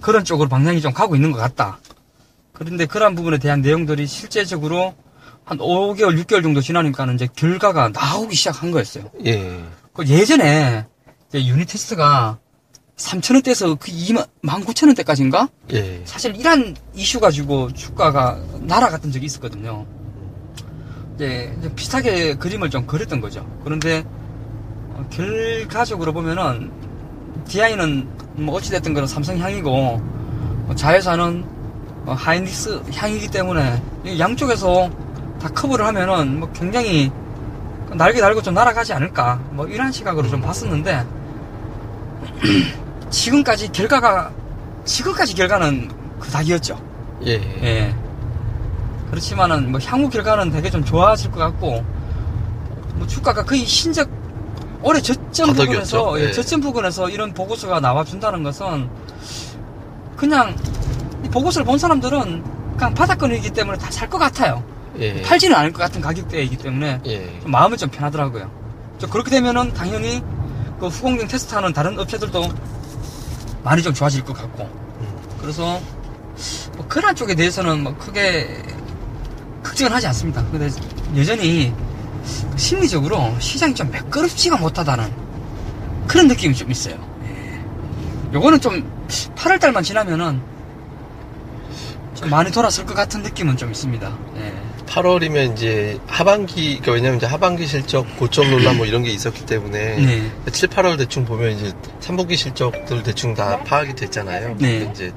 그런 0.00 0.24
쪽으로 0.24 0.48
방향이 0.48 0.80
좀 0.82 0.92
가고 0.92 1.14
있는 1.16 1.32
것 1.32 1.38
같다. 1.38 1.78
그런데 2.52 2.84
그런 2.84 3.14
부분에 3.14 3.38
대한 3.38 3.62
내용들이 3.62 4.06
실제적으로 4.06 4.94
한 5.44 5.56
5개월, 5.58 6.22
6개월 6.22 6.42
정도 6.42 6.60
지나니까는 6.60 7.14
이제 7.14 7.26
결과가 7.34 7.88
나오기 7.88 8.34
시작한 8.36 8.70
거였어요. 8.70 9.04
예. 9.24 9.58
그 10.00 10.08
예전에 10.08 10.86
유닛 11.34 11.66
테스트가 11.66 12.38
3,000원대에서 12.96 13.78
그 13.78 13.90
2만, 13.90 14.26
19,000원대까지인가? 14.42 15.50
예. 15.74 16.00
사실 16.06 16.34
이런 16.36 16.74
이슈 16.94 17.20
가지고 17.20 17.70
주가가 17.74 18.40
날아갔던 18.60 19.12
적이 19.12 19.26
있었거든요. 19.26 19.84
이제 21.14 21.54
이제 21.58 21.74
비슷하게 21.74 22.36
그림을 22.36 22.70
좀 22.70 22.86
그렸던 22.86 23.20
거죠. 23.20 23.46
그런데 23.62 24.02
어, 24.94 25.06
결과적으로 25.10 26.14
보면은 26.14 26.72
DI는 27.46 28.08
뭐 28.36 28.54
어찌됐든 28.54 28.94
그런 28.94 29.06
삼성 29.06 29.36
향이고 29.36 29.70
어, 29.70 30.74
자회사는 30.76 31.44
어, 32.06 32.12
하이닉스 32.14 32.84
향이기 32.94 33.28
때문에 33.28 33.82
이 34.06 34.18
양쪽에서 34.18 34.90
다 35.42 35.48
커버를 35.50 35.84
하면은 35.84 36.40
뭐 36.40 36.50
굉장히 36.52 37.12
날개 37.94 38.20
달고 38.20 38.42
좀 38.42 38.54
날아가지 38.54 38.92
않을까 38.92 39.40
뭐 39.50 39.66
이런 39.66 39.90
시각으로 39.92 40.28
좀 40.28 40.40
봤었는데 40.40 41.04
지금까지 43.10 43.70
결과가 43.72 44.30
지금까지 44.84 45.34
결과는 45.34 45.90
그닥이었죠. 46.20 46.80
예. 47.26 47.32
예. 47.62 47.94
그렇지만은 49.10 49.70
뭐 49.72 49.80
향후 49.84 50.08
결과는 50.08 50.50
되게 50.50 50.70
좀 50.70 50.84
좋아질 50.84 51.30
것 51.32 51.40
같고 51.40 51.84
뭐 52.94 53.06
주가가 53.06 53.44
거의 53.44 53.64
신적 53.66 54.08
올해 54.82 55.00
저점. 55.02 55.48
부분에서 55.54 56.20
예, 56.20 56.24
예. 56.28 56.32
저점 56.32 56.60
부분에서 56.60 57.10
이런 57.10 57.34
보고서가 57.34 57.80
나와준다는 57.80 58.42
것은 58.42 58.88
그냥 60.16 60.54
이 61.24 61.28
보고서를 61.28 61.66
본 61.66 61.78
사람들은 61.78 62.44
그냥 62.76 62.94
바닥권이기 62.94 63.50
때문에 63.50 63.76
다 63.78 63.90
살 63.90 64.08
것 64.08 64.18
같아요. 64.18 64.62
예. 65.00 65.22
팔지는 65.22 65.56
않을 65.56 65.72
것 65.72 65.78
같은 65.78 66.00
가격대이기 66.00 66.56
때문에 66.56 67.00
예. 67.06 67.40
좀 67.40 67.50
마음은 67.50 67.76
좀 67.78 67.88
편하더라고요. 67.90 68.50
저 68.98 69.06
그렇게 69.08 69.30
되면은 69.30 69.72
당연히 69.72 70.22
그 70.78 70.88
후공정 70.88 71.26
테스트하는 71.28 71.72
다른 71.72 71.98
업체들도 71.98 72.48
많이 73.62 73.82
좀 73.82 73.92
좋아질 73.92 74.24
것 74.24 74.34
같고 74.34 74.68
그래서 75.40 75.80
뭐 76.76 76.86
그런 76.88 77.14
쪽에 77.14 77.34
대해서는 77.34 77.82
뭐 77.82 77.96
크게 77.96 78.62
걱정은 79.62 79.92
하지 79.92 80.06
않습니다. 80.08 80.44
근데 80.50 80.70
여전히 81.16 81.72
심리적으로 82.56 83.34
시장이 83.38 83.74
좀 83.74 83.90
매끄럽지가 83.90 84.56
못하다는 84.56 85.10
그런 86.06 86.28
느낌이 86.28 86.54
좀 86.54 86.70
있어요. 86.70 86.94
예. 87.24 88.34
요거는 88.34 88.60
좀 88.60 89.06
8월 89.36 89.60
달만 89.60 89.82
지나면은 89.82 90.40
좀 92.14 92.28
많이 92.28 92.50
돌아설 92.50 92.84
것 92.84 92.94
같은 92.94 93.22
느낌은 93.22 93.56
좀 93.56 93.70
있습니다. 93.70 94.18
예. 94.36 94.69
8월이면 94.90 95.52
이제 95.52 96.00
하반기, 96.08 96.80
그러니까 96.80 96.92
왜냐면 96.92 97.16
이제 97.18 97.26
하반기 97.26 97.64
실적 97.66 98.04
고점 98.18 98.50
논란 98.50 98.76
뭐 98.76 98.86
이런 98.86 99.04
게 99.04 99.10
있었기 99.10 99.46
때문에 99.46 99.96
네. 99.96 100.50
7, 100.50 100.68
8월 100.68 100.98
대충 100.98 101.24
보면 101.24 101.52
이제 101.52 101.72
3분기 102.00 102.36
실적들 102.36 103.04
대충 103.04 103.34
다 103.34 103.60
파악이 103.60 103.94
됐잖아요. 103.94 104.56
네. 104.58 104.90
이제 104.92 105.12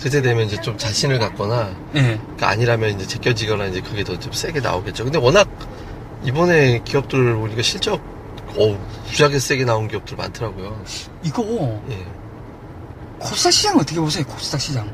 그때 0.00 0.22
되면 0.22 0.46
이제 0.46 0.58
좀 0.62 0.78
자신을 0.78 1.18
갖거나 1.18 1.76
예. 1.96 2.18
그러니까 2.18 2.48
아니라면 2.48 2.94
이제 2.94 3.06
제껴지거나 3.06 3.66
이제 3.66 3.80
그게 3.82 4.04
더 4.04 4.18
좀 4.18 4.32
세게 4.32 4.60
나오겠죠. 4.60 5.04
근데 5.04 5.18
워낙 5.18 5.48
이번에 6.24 6.80
기업들 6.84 7.34
우리가 7.34 7.60
실적 7.60 8.00
어우 8.56 8.78
무지하게 9.06 9.38
세게 9.38 9.64
나온 9.64 9.86
기업들 9.86 10.16
많더라고요. 10.16 10.82
이거 11.22 11.82
예. 11.90 12.06
코스닥 13.18 13.52
시장 13.52 13.76
어떻게 13.76 14.00
보세요? 14.00 14.24
코스닥 14.24 14.60
시장. 14.60 14.90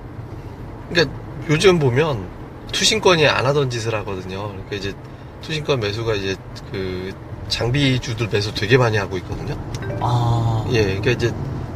그러니까 0.90 1.16
요즘 1.48 1.78
보면 1.78 2.39
투신권이 2.72 3.26
안 3.26 3.46
하던 3.46 3.70
짓을 3.70 3.94
하거든요. 3.96 4.48
그러니까 4.48 4.76
이제 4.76 4.94
투신권 5.42 5.80
매수가 5.80 6.14
이제 6.14 6.36
그 6.70 7.12
장비주들 7.48 8.28
매수 8.30 8.54
되게 8.54 8.76
많이 8.78 8.96
하고 8.96 9.16
있거든요. 9.18 9.56
아. 10.00 10.64
예, 10.72 10.84
그러니까 10.84 11.10
이제 11.12 11.32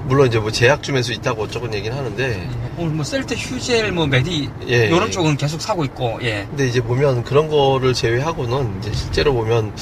물론 0.07 0.27
이제 0.29 0.39
뭐 0.39 0.51
제약주 0.51 0.93
매수 0.93 1.13
있다고 1.13 1.43
어쩌고 1.45 1.73
얘기는 1.73 1.97
하는데 1.97 2.49
오늘 2.77 2.93
뭐 2.93 3.05
셀트 3.05 3.35
휴젤 3.35 3.91
뭐 3.93 4.07
메디 4.07 4.51
예, 4.69 4.87
이런 4.87 5.07
예. 5.07 5.11
쪽은 5.11 5.37
계속 5.37 5.61
사고 5.61 5.85
있고 5.85 6.19
예. 6.23 6.47
근데 6.51 6.67
이제 6.69 6.81
보면 6.81 7.25
그런 7.25 7.49
거를 7.49 7.95
제외하고는 7.95 8.79
이제 8.81 8.93
실제로 8.93 9.33
보면 9.33 9.73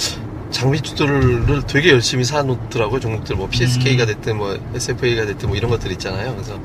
장비주들을 0.50 1.62
되게 1.66 1.90
열심히 1.90 2.25
사놓더라고요. 2.25 3.00
종목들 3.00 3.37
뭐 3.37 3.49
PSK가 3.49 4.04
음. 4.04 4.07
됐든 4.07 4.37
뭐 4.37 4.59
SFA가 4.75 5.26
됐든 5.26 5.49
뭐 5.49 5.57
이런 5.57 5.71
것들 5.71 5.90
있잖아요. 5.92 6.33
그래서 6.35 6.59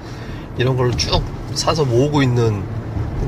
이런 0.58 0.76
걸 0.76 0.92
쭉 0.98 1.24
사서 1.54 1.86
모으고 1.86 2.22
있는 2.22 2.64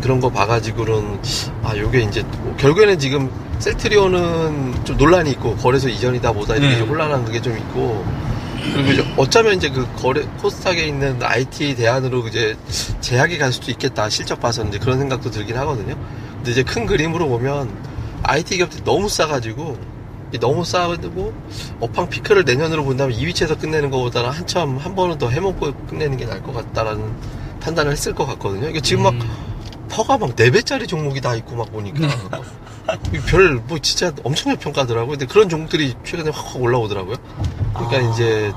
그런 0.01 0.19
거 0.19 0.29
봐가지고는 0.29 1.19
아 1.63 1.75
요게 1.75 2.01
이제 2.03 2.23
뭐 2.41 2.55
결국에는 2.57 2.99
지금 2.99 3.29
셀트리온은 3.59 4.85
좀 4.85 4.97
논란이 4.97 5.31
있고 5.31 5.55
거래소 5.57 5.89
이전이다 5.89 6.31
뭐다 6.33 6.55
이렇게 6.55 6.75
네. 6.75 6.81
혼란한 6.81 7.25
그게 7.25 7.41
좀 7.41 7.57
있고 7.57 8.05
그리고 8.73 8.91
이제 8.91 9.05
어쩌면 9.17 9.55
이제 9.55 9.69
그 9.69 9.87
거래 9.95 10.21
코스닥에 10.41 10.85
있는 10.85 11.21
IT 11.21 11.75
대안으로 11.75 12.27
이제 12.27 12.57
제약이 13.01 13.37
갈 13.37 13.51
수도 13.51 13.71
있겠다 13.71 14.09
실적 14.09 14.39
봐서 14.39 14.63
이제 14.63 14.77
그런 14.77 14.99
생각도 14.99 15.31
들긴 15.31 15.57
하거든요. 15.57 15.95
근데 16.37 16.51
이제 16.51 16.63
큰 16.63 16.85
그림으로 16.85 17.27
보면 17.27 17.69
IT 18.23 18.57
기업들이 18.57 18.83
너무 18.83 19.09
싸가지고 19.09 19.77
이 20.33 20.37
너무 20.37 20.63
싸가지고 20.63 21.33
업황 21.79 22.07
피크를 22.07 22.45
내년으로 22.45 22.83
본다면 22.83 23.17
이 23.17 23.25
위치에서 23.25 23.57
끝내는 23.57 23.89
것보다는 23.89 24.29
한참 24.29 24.77
한 24.77 24.95
번은 24.95 25.17
더 25.17 25.29
해먹고 25.29 25.73
끝내는 25.87 26.17
게 26.17 26.25
나을 26.25 26.43
것 26.43 26.53
같다라는 26.53 27.03
판단을 27.59 27.91
했을 27.91 28.13
것 28.13 28.25
같거든요. 28.25 28.69
이게 28.69 28.79
지금 28.79 29.03
막 29.03 29.13
음. 29.13 29.21
퍼가 29.89 30.17
막 30.17 30.35
4배짜리 30.35 30.87
종목이 30.87 31.21
다 31.21 31.35
있고 31.35 31.55
막 31.55 31.71
보니까 31.71 32.07
네. 33.11 33.19
별뭐 33.27 33.79
진짜 33.81 34.11
엄청나게 34.23 34.59
평가더라고요. 34.59 35.11
근데 35.11 35.25
그런 35.25 35.49
종목들이 35.49 35.95
최근에 36.03 36.31
확 36.31 36.49
확 36.49 36.61
올라오더라고요. 36.61 37.15
그러니까 37.73 37.97
아. 37.97 38.11
이제 38.11 38.51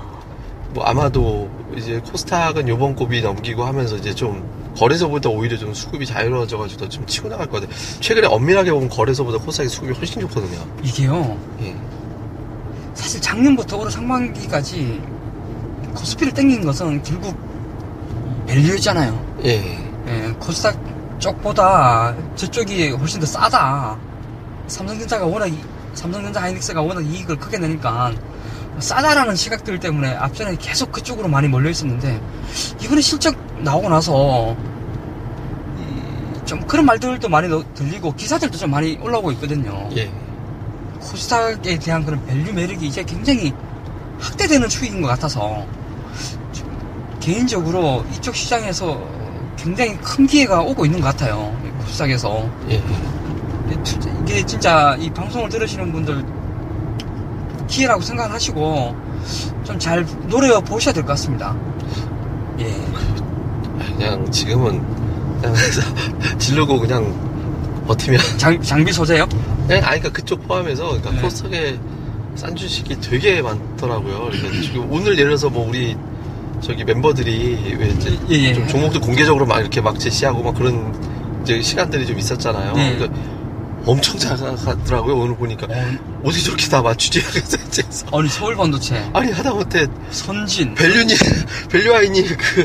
뭐 0.70 0.84
아마도 0.84 1.50
이제 1.76 2.00
코스닥은 2.00 2.68
요번 2.68 2.94
고비 2.94 3.20
넘기고 3.20 3.64
하면서 3.64 3.96
이제 3.96 4.14
좀 4.14 4.42
거래소보다 4.76 5.28
오히려 5.28 5.58
좀 5.58 5.74
수급이 5.74 6.06
자유로워져가지고 6.06 6.80
더좀 6.80 7.06
치고 7.06 7.28
나갈 7.28 7.46
것 7.46 7.60
같아요. 7.60 7.76
최근에 8.00 8.26
엄밀하게 8.26 8.72
보면 8.72 8.88
거래소보다 8.88 9.38
코스닥의 9.38 9.68
수급이 9.68 9.92
훨씬 9.92 10.20
좋거든요. 10.22 10.64
이게요. 10.82 11.38
예. 11.60 11.76
사실 12.94 13.20
작년부터 13.20 13.76
올해 13.76 13.90
상반기까지 13.90 15.00
코스피를 15.94 16.32
땡긴 16.32 16.64
것은 16.64 17.02
결국 17.02 17.36
밸류였잖아요. 18.46 19.40
예. 19.44 19.78
예, 20.08 20.34
코스닥 20.40 20.91
쪽보다 21.32 22.14
저쪽이 22.34 22.90
훨씬 22.90 23.20
더 23.20 23.26
싸다. 23.26 23.96
삼성전자가 24.66 25.24
워낙 25.24 25.46
이- 25.46 25.62
삼성전자 25.94 26.42
하이닉스가 26.42 26.82
워낙 26.82 27.00
이익을 27.04 27.36
크게 27.36 27.58
내니까 27.58 28.12
싸다라는 28.80 29.36
시각들 29.36 29.78
때문에 29.78 30.14
앞전에 30.16 30.56
계속 30.56 30.90
그쪽으로 30.90 31.28
많이 31.28 31.46
몰려 31.46 31.70
있었는데 31.70 32.20
이번에 32.82 33.00
실적 33.00 33.36
나오고 33.60 33.88
나서 33.88 34.56
이- 35.78 36.44
좀 36.44 36.60
그런 36.66 36.86
말들도 36.86 37.28
많이 37.28 37.48
넣- 37.48 37.72
들리고 37.74 38.12
기사들도 38.16 38.58
좀 38.58 38.70
많이 38.72 38.98
올라오고 39.00 39.30
있거든요. 39.32 39.88
예. 39.96 40.10
코스닥에 41.00 41.78
대한 41.78 42.04
그런 42.04 42.24
value 42.26 42.52
매력이 42.52 42.86
이제 42.86 43.04
굉장히 43.04 43.52
확대되는 44.18 44.68
추이인 44.68 45.00
것 45.02 45.08
같아서 45.08 45.64
좀 46.52 47.16
개인적으로 47.20 48.04
이쪽 48.12 48.34
시장에서 48.34 49.21
굉장히 49.56 49.96
큰 49.98 50.26
기회가 50.26 50.60
오고 50.60 50.84
있는 50.86 51.00
것 51.00 51.08
같아요. 51.08 51.56
이 51.64 51.68
코스닥에서 51.84 52.48
예. 52.70 52.82
이게 54.24 54.44
진짜 54.46 54.96
이 55.00 55.10
방송을 55.10 55.48
들으시는 55.48 55.92
분들 55.92 56.24
기회라고 57.68 58.00
생각을 58.02 58.32
하시고 58.32 58.94
좀 59.64 59.78
잘 59.78 60.04
노려 60.28 60.60
보셔야 60.60 60.92
될 60.92 61.02
것 61.04 61.10
같습니다. 61.12 61.56
예. 62.58 62.74
그냥 63.96 64.30
지금은 64.30 64.82
그냥 65.40 65.54
질르고 66.38 66.78
그냥 66.80 67.84
버티면 67.86 68.20
장, 68.36 68.60
장비 68.62 68.92
소재요? 68.92 69.26
네, 69.68 69.76
아니, 69.76 70.00
그러니까 70.00 70.10
그쪽 70.10 70.46
포함해서, 70.46 70.84
그러니까 70.88 71.10
네. 71.12 71.20
코스닥에 71.22 71.78
싼 72.34 72.54
주식이 72.54 73.00
되게 73.00 73.40
많더라고요. 73.42 74.28
그래서 74.30 74.60
지금 74.62 74.90
오늘 74.90 75.12
예를 75.12 75.24
들어서 75.30 75.48
뭐 75.50 75.68
우리 75.68 75.96
저기 76.62 76.84
멤버들이 76.84 77.76
왜 77.78 77.88
이제 77.88 78.18
예, 78.30 78.34
예. 78.34 78.54
좀 78.54 78.66
종목들 78.68 79.00
공개적으로 79.00 79.44
막 79.46 79.60
이렇게 79.60 79.80
막 79.80 79.98
제시하고 79.98 80.42
막 80.42 80.54
그런 80.54 80.94
이제 81.42 81.60
시간들이 81.60 82.06
좀 82.06 82.18
있었잖아요. 82.18 82.72
네. 82.74 82.96
그러니까 82.96 83.20
엄청 83.84 84.16
작았더라고요. 84.16 85.16
오늘 85.16 85.36
보니까 85.36 85.66
어, 85.68 86.20
어떻게 86.22 86.40
저렇게 86.40 86.68
다 86.68 86.80
맞추지? 86.82 87.20
아니 88.12 88.28
서울 88.28 88.54
반도체, 88.54 88.96
아니 89.12 89.32
하다못해 89.32 89.86
선진, 90.10 90.74
밸류니 90.74 91.14
밸류아이니 91.68 92.22
그 92.36 92.64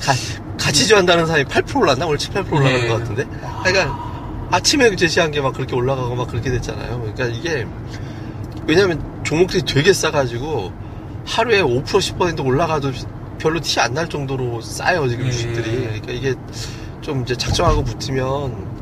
가, 0.00 0.14
같이 0.58 0.86
지한다는 0.86 1.26
사람이 1.26 1.44
8% 1.44 1.76
올랐나? 1.76 2.06
오늘 2.06 2.16
7, 2.16 2.32
8% 2.32 2.50
올라간 2.52 2.72
네. 2.80 2.88
것 2.88 2.98
같은데. 2.98 3.24
그러니까 3.62 4.12
아침에 4.50 4.94
제시한 4.96 5.30
게 5.30 5.40
막 5.42 5.52
그렇게 5.52 5.74
올라가고 5.74 6.14
막 6.14 6.28
그렇게 6.28 6.50
됐잖아요. 6.50 6.98
그러니까 7.00 7.26
이게 7.26 7.66
왜냐면 8.66 9.02
종목들이 9.24 9.62
되게 9.66 9.92
싸가지고 9.92 10.72
하루에 11.24 11.62
5% 11.62 11.84
10% 11.84 12.44
올라가도 12.44 12.92
별로 13.38 13.60
티 13.60 13.80
안 13.80 13.94
날 13.94 14.08
정도로 14.08 14.60
싸요 14.60 15.08
지금 15.08 15.26
예. 15.26 15.30
주식들이. 15.30 15.70
그러니까 15.82 16.12
이게 16.12 16.34
좀 17.00 17.22
이제 17.22 17.34
작정하고 17.36 17.82
붙으면 17.84 18.72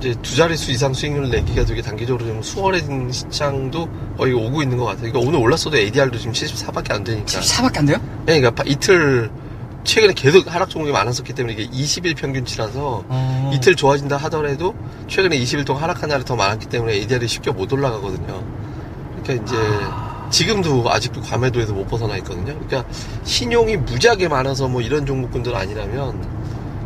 이제 0.00 0.14
두 0.22 0.34
자릿수 0.36 0.70
이상 0.70 0.92
수익률을 0.92 1.30
내기가 1.30 1.64
되게 1.64 1.80
단기적으로 1.82 2.26
좀 2.26 2.42
수월해진 2.42 3.10
시장도 3.12 3.88
거의 4.18 4.32
오고 4.32 4.62
있는 4.62 4.76
것 4.78 4.84
같아요. 4.86 5.10
그러니까 5.12 5.28
오늘 5.28 5.38
올랐어도 5.40 5.76
ADR도 5.76 6.18
지금 6.18 6.32
74밖에 6.32 6.92
안 6.92 7.04
되니까. 7.04 7.26
14밖에 7.26 7.78
안 7.78 7.86
돼요? 7.86 7.98
네, 8.26 8.40
그러니까 8.40 8.62
이틀 8.66 9.30
최근에 9.84 10.14
계속 10.14 10.52
하락 10.52 10.70
종목이 10.70 10.92
많았었기 10.92 11.34
때문에 11.34 11.54
이게 11.54 11.68
20일 11.68 12.16
평균치라서 12.16 13.04
어. 13.06 13.50
이틀 13.54 13.76
좋아진다 13.76 14.16
하더라도 14.16 14.74
최근에 15.08 15.38
20일 15.38 15.66
동안 15.66 15.82
하락한 15.82 16.08
날이 16.08 16.24
더 16.24 16.36
많았기 16.36 16.66
때문에 16.66 16.94
ADR이 16.94 17.28
쉽게 17.28 17.50
못 17.50 17.70
올라가거든요. 17.70 18.42
그러니까 19.22 19.44
이제 19.44 19.56
지금도 20.38 20.90
아직도 20.90 21.20
과매도에서 21.20 21.72
못 21.72 21.86
벗어나 21.86 22.16
있거든요. 22.16 22.58
그러니까 22.58 22.84
신용이 23.22 23.76
무지하게 23.76 24.26
많아서 24.26 24.66
뭐 24.66 24.80
이런 24.80 25.06
종목군들 25.06 25.54
아니라면 25.54 26.26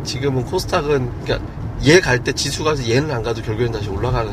지금은 0.05 0.45
코스닥은 0.45 1.11
그러니까 1.25 1.49
얘 1.87 1.99
갈 2.01 2.19
때 2.23 2.33
지수가 2.33 2.77
얘는 2.87 3.11
안 3.11 3.23
가도 3.23 3.41
결국엔 3.41 3.73
다시 3.73 3.89
올라가는 3.89 4.31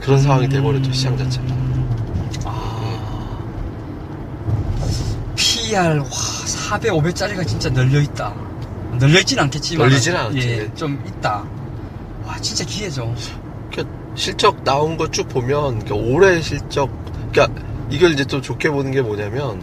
그런 0.00 0.20
상황이 0.20 0.46
돼버렸죠 0.46 0.92
시장 0.92 1.16
자체가. 1.16 1.46
아. 2.44 3.38
PR 5.36 6.00
와 6.00 6.04
400, 6.10 6.92
500짜리가 6.92 7.46
진짜 7.46 7.70
널려 7.70 7.98
있다. 8.02 8.34
널려 8.98 9.20
있진 9.20 9.38
않겠지만 9.38 9.88
널리진 9.88 10.14
않았지. 10.14 10.38
예, 10.38 10.74
좀 10.74 11.02
있다. 11.06 11.44
와 12.26 12.38
진짜 12.40 12.62
기회죠. 12.66 13.14
그러니까 13.70 13.96
실적 14.16 14.62
나온 14.64 14.98
거 14.98 15.08
쭉 15.08 15.26
보면 15.30 15.78
그러니까 15.82 15.94
올해 15.94 16.42
실적 16.42 16.90
그러니까 17.32 17.69
이걸 17.90 18.12
이제 18.12 18.24
또 18.24 18.40
좋게 18.40 18.70
보는 18.70 18.90
게 18.92 19.02
뭐냐면 19.02 19.62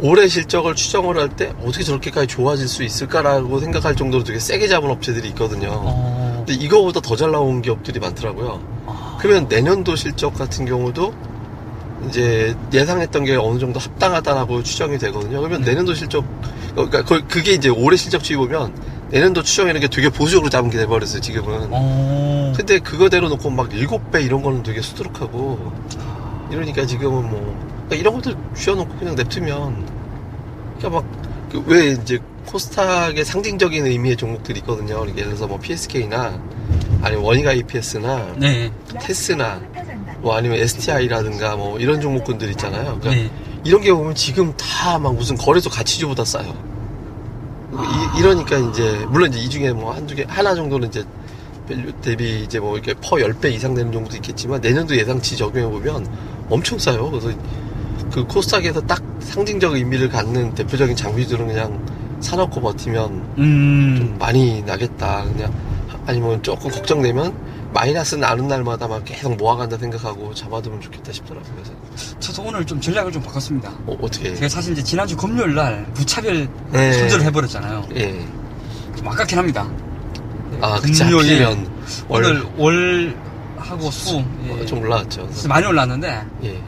올해 0.00 0.26
실적을 0.28 0.74
추정을 0.74 1.16
할 1.18 1.28
때 1.30 1.52
어떻게 1.64 1.84
저렇게까지 1.84 2.26
좋아질 2.26 2.66
수 2.68 2.82
있을까라고 2.82 3.60
생각할 3.60 3.94
정도로 3.96 4.24
되게 4.24 4.38
세게 4.38 4.68
잡은 4.68 4.90
업체들이 4.90 5.28
있거든요. 5.28 5.70
어. 5.72 6.44
근데 6.46 6.54
이거보다 6.62 7.00
더 7.00 7.14
잘 7.16 7.30
나온 7.30 7.62
기업들이 7.62 8.00
많더라고요. 8.00 8.60
아. 8.86 9.18
그러면 9.20 9.46
내년도 9.48 9.94
실적 9.96 10.34
같은 10.34 10.66
경우도 10.66 11.14
이제 12.08 12.54
예상했던 12.72 13.24
게 13.24 13.36
어느 13.36 13.58
정도 13.58 13.78
합당하다라고 13.80 14.62
추정이 14.62 14.98
되거든요. 14.98 15.38
그러면 15.40 15.60
네. 15.62 15.70
내년도 15.70 15.94
실적 15.94 16.24
그러니까 16.74 17.02
그- 17.04 17.26
그게 17.28 17.52
이제 17.52 17.68
올해 17.68 17.96
실적주의 17.96 18.36
보면 18.36 18.74
내년도 19.10 19.42
추정이라는 19.42 19.80
게 19.80 19.88
되게 19.88 20.08
보수적으로 20.10 20.50
잡은 20.50 20.70
게 20.70 20.76
돼버렸어요. 20.78 21.20
지금은. 21.20 21.68
어. 21.70 22.52
근데 22.56 22.78
그거대로 22.80 23.28
놓고 23.28 23.48
막 23.50 23.68
7배 23.70 24.24
이런 24.24 24.42
거는 24.42 24.64
되게 24.64 24.82
수두룩하고 24.82 25.72
이러니까 26.50 26.86
지금은 26.86 27.30
뭐 27.30 27.40
그러니까 27.88 27.96
이런 27.96 28.14
것들 28.14 28.36
쥐어놓고 28.54 28.96
그냥 28.98 29.14
냅두면 29.14 29.86
그러니까 30.78 31.04
막왜 31.52 31.86
이제 31.92 32.18
코스닥의 32.46 33.24
상징적인 33.24 33.86
의미의 33.86 34.16
종목들이 34.16 34.60
있거든요. 34.60 35.00
예를 35.08 35.24
들어서 35.24 35.46
뭐 35.46 35.58
PSK나 35.58 36.38
아니면 37.02 37.24
원익 37.24 37.46
IPS나 37.46 38.34
네. 38.36 38.70
테스나 39.00 39.60
뭐 40.18 40.36
아니면 40.36 40.58
STI라든가 40.58 41.56
뭐 41.56 41.78
이런 41.78 42.00
종목군들 42.00 42.50
있잖아요. 42.50 42.98
그러니까 43.00 43.10
네. 43.10 43.30
이런 43.64 43.80
게 43.80 43.92
보면 43.92 44.14
지금 44.14 44.52
다 44.56 44.98
막 44.98 45.14
무슨 45.14 45.36
거래소 45.36 45.70
가치주보다 45.70 46.24
싸요. 46.24 46.54
이러니까 48.16 48.56
이제 48.58 49.04
물론 49.08 49.30
이제 49.30 49.40
이 49.40 49.48
중에 49.50 49.72
뭐 49.72 49.92
한두 49.92 50.14
개 50.14 50.24
하나 50.28 50.54
정도는 50.54 50.88
이제 50.88 51.04
value 51.66 51.92
대비 52.02 52.42
이제 52.42 52.60
뭐 52.60 52.76
이렇게 52.76 52.94
PER 52.94 53.16
10배 53.16 53.52
이상 53.52 53.74
되는 53.74 53.90
종목도 53.90 54.16
있겠지만 54.16 54.60
내년도 54.60 54.96
예상치 54.96 55.36
적용해 55.36 55.68
보면 55.68 56.06
엄청 56.50 56.78
싸요. 56.78 57.10
그래서 57.10 57.30
그 58.12 58.24
코스닥에서 58.24 58.80
딱 58.82 59.02
상징적 59.20 59.74
의미를 59.74 60.08
갖는 60.08 60.54
대표적인 60.54 60.94
장비들은 60.96 61.46
그냥 61.46 61.84
사놓고 62.20 62.60
버티면 62.60 63.34
음. 63.38 63.94
좀 63.98 64.18
많이 64.18 64.62
나겠다. 64.62 65.24
그냥 65.24 65.52
아니면 66.06 66.42
조금 66.42 66.70
걱정되면 66.70 67.54
마이너스 67.72 68.14
나는 68.14 68.46
날마다 68.46 68.86
막 68.86 69.04
계속 69.04 69.36
모아간다 69.36 69.76
생각하고 69.76 70.32
잡아두면 70.32 70.80
좋겠다 70.80 71.12
싶더라고요. 71.12 71.52
그래서 71.54 71.72
저도 72.20 72.42
오늘 72.48 72.64
좀 72.64 72.80
전략을 72.80 73.10
좀 73.10 73.20
바꿨습니다. 73.22 73.70
어, 73.86 73.96
어떻게? 74.00 74.32
제가 74.34 74.48
사실 74.48 74.72
이제 74.72 74.82
지난주 74.82 75.16
금요일 75.16 75.54
날 75.54 75.84
무차별 75.94 76.48
네. 76.70 76.92
손절을 76.92 77.24
해버렸잖아요. 77.26 77.88
예. 77.96 78.24
좀 78.96 79.08
아깝긴 79.08 79.38
합니다. 79.38 79.68
아, 80.60 80.78
그치. 80.80 81.02
금요일 81.02 81.48
오늘 82.08 82.44
월 82.56 83.16
하고 83.64 83.90
수 83.90 84.22
예. 84.46 84.50
어, 84.62 84.66
좀 84.66 84.80
올라왔죠. 84.80 85.28
많이 85.48 85.66
올랐는데 85.66 86.22
예. 86.44 86.62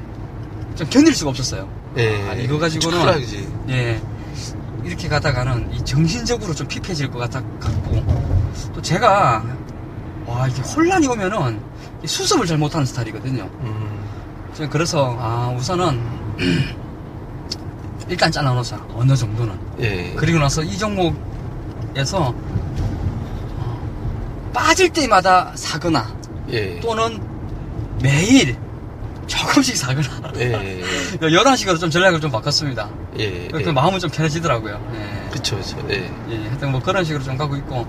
좀 0.74 0.86
견딜 0.88 1.14
수가 1.14 1.30
없었어요. 1.30 1.68
예. 1.98 2.28
아, 2.28 2.34
이거 2.34 2.58
가지고는- 2.58 3.00
쿨하지. 3.00 3.48
예. 3.68 4.00
이렇게 4.84 5.08
가다가는 5.08 5.72
이 5.74 5.84
정신적으로 5.84 6.54
좀 6.54 6.66
피폐해질 6.68 7.10
것 7.10 7.18
같아 7.18 7.40
같고 7.60 8.04
또 8.74 8.80
제가 8.82 9.44
와 10.26 10.46
이게 10.48 10.62
혼란이 10.62 11.06
오면은 11.08 11.60
이 12.02 12.06
수습을 12.06 12.46
잘 12.46 12.56
못하는 12.58 12.86
스타일이거든요. 12.86 13.42
음. 13.60 13.96
그래서 14.70 15.16
아 15.18 15.52
우선은 15.56 16.00
일단 18.08 18.30
잘라놓자 18.30 18.80
어느 18.94 19.14
정도는 19.16 19.58
예. 19.80 20.14
그리고 20.16 20.38
나서 20.38 20.62
이 20.62 20.78
종목에서 20.78 22.32
어, 23.58 24.50
빠질 24.54 24.88
때마다 24.90 25.52
사거나 25.56 26.15
예. 26.50 26.80
또는 26.80 27.20
매일 28.02 28.56
조금씩 29.26 29.76
사거나 29.76 30.08
예. 30.36 30.82
이런 31.20 31.56
식으로 31.56 31.78
좀 31.78 31.90
전략을 31.90 32.20
좀 32.20 32.30
바꿨습니다. 32.30 32.88
예. 33.18 33.48
그 33.48 33.62
예. 33.66 33.72
마음은 33.72 33.98
좀 33.98 34.10
편해지더라고요. 34.10 34.80
예. 34.94 35.30
그쵸, 35.30 35.56
그쵸. 35.56 35.76
예. 35.90 36.10
예, 36.30 36.36
하여튼 36.48 36.72
뭐 36.72 36.80
그런 36.80 37.04
식으로 37.04 37.22
좀 37.24 37.36
가고 37.36 37.56
있고 37.56 37.86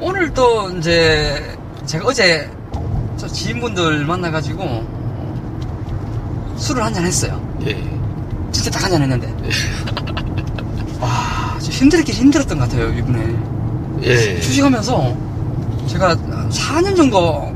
오늘 0.00 0.32
또 0.32 0.70
이제 0.78 1.56
제가 1.84 2.06
어제 2.06 2.50
저 3.16 3.26
지인분들 3.26 4.04
만나가지고 4.04 4.86
술을 6.56 6.82
한잔 6.82 7.04
했어요. 7.04 7.40
예. 7.66 7.74
진짜 8.52 8.70
딱 8.70 8.84
한잔 8.84 9.02
했는데 9.02 9.28
와, 11.00 11.58
좀 11.60 11.70
힘들긴 11.70 12.14
힘들었던 12.14 12.58
것 12.58 12.68
같아요 12.68 12.88
이번에 12.90 13.34
예. 14.02 14.40
주식하면서 14.40 15.16
제가 15.88 16.16
4년 16.50 16.96
정도 16.96 17.54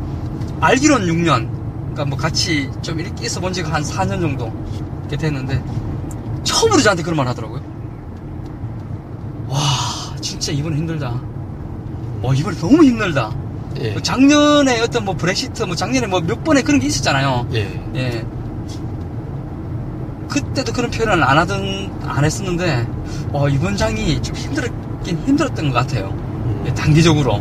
알기로는 0.61 1.07
6년. 1.07 1.49
그러니까 1.90 2.05
뭐 2.05 2.18
같이 2.18 2.70
좀 2.83 3.01
이렇게 3.01 3.27
있어 3.27 3.40
본 3.40 3.53
지가 3.53 3.73
한 3.73 3.83
4년 3.83 4.20
정도 4.20 4.53
이렇게 5.01 5.16
됐는데 5.16 5.62
처음으로 6.44 6.81
저한테 6.81 7.03
그런 7.03 7.16
말 7.16 7.27
하더라고요. 7.29 7.61
와 9.49 9.59
진짜 10.20 10.53
이번에 10.53 10.77
힘들다. 10.77 11.20
와 12.23 12.35
이번에 12.35 12.57
너무 12.59 12.85
힘들다. 12.85 13.35
예. 13.81 13.94
그 13.94 14.03
작년에 14.03 14.81
어떤 14.81 15.05
뭐 15.05 15.14
브렉시트 15.16 15.62
뭐 15.64 15.75
작년에 15.75 16.07
뭐 16.07 16.20
몇 16.20 16.42
번에 16.44 16.62
그런 16.62 16.81
게 16.81 16.87
있었잖아요. 16.87 17.49
예. 17.55 17.83
예. 17.96 18.25
그때도 20.29 20.73
그런 20.73 20.90
표현을 20.90 21.25
안 21.25 21.38
하던 21.38 22.01
안 22.05 22.25
했었는데 22.25 22.87
와 23.33 23.49
이번 23.49 23.77
장이 23.77 24.23
좀 24.23 24.37
힘들었긴 24.37 25.18
힘들었던 25.27 25.68
것 25.70 25.75
같아요. 25.75 26.14
예, 26.66 26.75
단기적으로. 26.75 27.40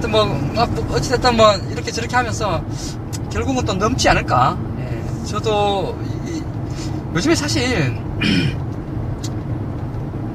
예. 0.00 0.06
하여튼 0.06 0.10
뭐, 0.10 0.24
막, 0.54 0.70
뭐 0.72 0.96
어찌됐든 0.96 1.36
뭐, 1.36 1.52
이렇게 1.70 1.90
저렇게 1.92 2.16
하면서, 2.16 2.62
결국은 3.30 3.64
또 3.64 3.74
넘지 3.74 4.08
않을까. 4.08 4.56
예. 4.78 5.24
저도, 5.26 5.96
이- 6.26 6.36
이- 6.38 6.42
요즘에 7.14 7.34
사실, 7.34 7.94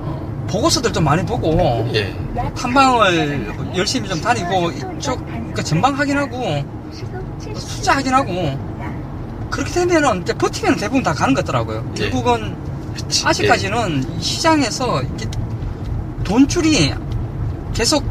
어, 0.02 0.46
보고서들 0.50 0.94
좀 0.94 1.04
많이 1.04 1.26
보고, 1.26 1.90
예. 1.94 2.16
탐방을 2.56 3.74
열심히 3.76 4.08
좀 4.10 4.22
다니고, 4.22 4.72
이쪽, 4.72 5.26
그러니까 5.26 5.64
전방 5.64 5.98
확인하고, 5.98 6.64
숫자 7.58 7.96
확인하고, 7.96 8.32
그렇게 9.50 9.72
되면은 9.72 10.22
이제 10.24 10.34
버티면 10.34 10.76
대부분 10.78 11.02
다 11.04 11.14
가는 11.14 11.34
것 11.34 11.44
같더라고요. 11.46 11.86
예. 11.98 12.10
결국은. 12.10 12.56
아직까지는 13.26 14.06
이 14.18 14.24
시장에서 14.24 15.02
이렇게 15.02 15.28
돈줄이 16.24 16.94
계속 17.74 18.04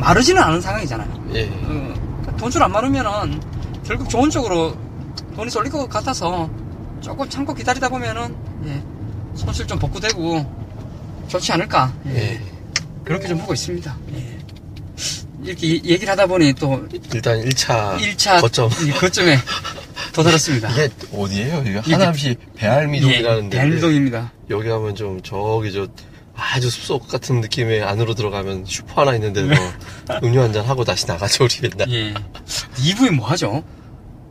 마르지는 0.00 0.42
않은 0.42 0.60
상황이잖아요. 0.60 1.30
예. 1.34 1.40
예. 1.40 1.50
어, 1.64 2.36
돈줄 2.38 2.62
안 2.62 2.72
마르면은 2.72 3.40
결국 3.84 4.08
좋은 4.08 4.30
쪽으로 4.30 4.76
돈이 5.36 5.50
쏠릴 5.50 5.70
것 5.70 5.88
같아서 5.88 6.48
조금 7.00 7.28
참고 7.28 7.54
기다리다 7.54 7.88
보면은 7.88 8.34
예, 8.66 8.82
손실 9.34 9.66
좀 9.66 9.78
복구되고 9.78 10.60
좋지 11.28 11.52
않을까 11.52 11.92
예, 12.08 12.16
예. 12.34 12.40
그렇게 13.04 13.28
좀 13.28 13.38
보고 13.38 13.52
있습니다. 13.52 13.96
예. 14.14 14.38
이렇게 15.42 15.66
이- 15.66 15.82
얘기를 15.84 16.10
하다 16.10 16.26
보니 16.26 16.52
또 16.54 16.86
일단 17.14 17.40
1차 17.42 17.96
1차 17.98 18.40
거점. 18.40 18.68
거점에 18.98 19.38
도달했습니다. 20.12 20.70
이게 20.72 20.90
어디예요? 21.14 21.62
이게- 21.66 21.92
하남시 21.92 22.36
배알미동이라는 22.56 23.48
데. 23.50 23.56
대알동입니다. 23.56 24.32
여기 24.50 24.68
가면 24.68 24.94
좀 24.94 25.20
저기 25.22 25.72
저 25.72 25.86
아주 26.40 26.70
숲속 26.70 27.06
같은 27.08 27.40
느낌의 27.40 27.82
안으로 27.82 28.14
들어가면 28.14 28.64
슈퍼 28.66 29.02
하나 29.02 29.14
있는데도 29.14 29.48
음료 30.24 30.42
한 30.42 30.52
잔 30.52 30.64
하고 30.64 30.84
다시 30.84 31.06
나가죠 31.06 31.44
우리 31.44 31.68
맨날 31.68 31.90
예. 31.92 32.14
2부에 32.76 33.10
뭐 33.10 33.26
하죠? 33.28 33.62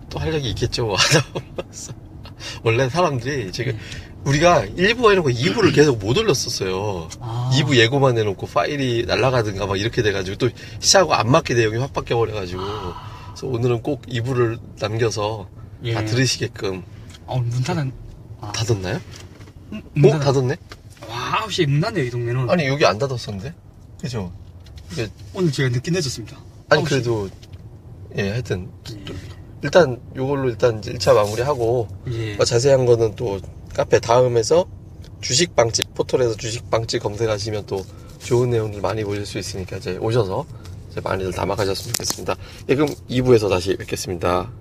또 0.10 0.20
할 0.20 0.34
얘기 0.34 0.50
있겠죠 0.50 0.88
뭐. 0.88 0.98
원래 2.64 2.90
사람들이 2.90 3.52
지금 3.52 3.78
우리가 4.26 4.66
1부 4.66 5.12
해놓고 5.12 5.30
2부를 5.30 5.74
계속 5.74 6.00
못 6.00 6.18
올렸었어요 6.18 7.08
아. 7.20 7.52
2부 7.54 7.76
예고만 7.76 8.18
해놓고 8.18 8.48
파일이 8.48 9.06
날라가든가 9.08 9.66
막 9.66 9.80
이렇게 9.80 10.02
돼가지고 10.02 10.38
또 10.38 10.50
시하고 10.80 11.14
안 11.14 11.30
맞게 11.32 11.54
내용이 11.54 11.78
확 11.78 11.94
바뀌어버려가지고 11.94 12.62
그래서 13.28 13.48
오늘은 13.48 13.82
꼭 13.84 14.02
2부를 14.08 14.60
남겨서 14.80 15.48
예. 15.84 15.94
다 15.94 16.04
들으시게끔 16.06 16.84
어, 17.28 17.38
문 17.40 17.64
닫은 17.64 17.92
아, 18.42 18.52
닫았나요? 18.52 19.00
문- 19.70 19.84
문 19.94 20.12
어? 20.12 20.20
닫았- 20.20 20.24
닫았네? 20.24 20.56
와 21.30 21.46
9시에 21.48 21.68
문 21.68 21.80
닫네요 21.82 22.06
이 22.06 22.10
동네는 22.10 22.50
아니 22.50 22.66
여기 22.66 22.86
안 22.86 22.98
닫았었는데? 22.98 23.54
그죠? 24.02 24.32
이게 24.92 25.08
오늘 25.34 25.52
제가 25.52 25.70
늦게 25.70 25.92
늦었습니다 25.92 26.38
아니 26.70 26.84
9시. 26.84 26.90
그래도 26.90 27.30
예 28.18 28.30
하여튼 28.30 28.70
예. 28.92 29.14
일단 29.62 30.00
요걸로 30.16 30.50
일단 30.50 30.82
1차 30.82 31.14
마무리하고 31.14 31.88
예. 32.12 32.36
뭐 32.36 32.46
자세한 32.46 32.86
거는 32.86 33.16
또 33.16 33.40
카페 33.76 34.00
다음에서 34.00 34.66
주식방집 35.22 35.94
포털에서 35.94 36.36
주식방집 36.36 37.04
검색하시면 37.04 37.66
또 37.66 37.84
좋은 38.20 38.50
내용들 38.50 38.82
많이 38.82 39.04
보실 39.04 39.26
수 39.26 39.38
있으니까 39.38 39.78
이제 39.78 39.98
오셔서 39.98 40.46
이제 40.92 41.02
많이들 41.02 41.32
담아가셨으면 41.34 41.94
좋겠습니다. 41.94 42.36
예, 42.70 42.76
그럼 42.76 42.90
2부에서 43.10 43.50
다시 43.50 43.76
뵙겠습니다. 43.76 44.52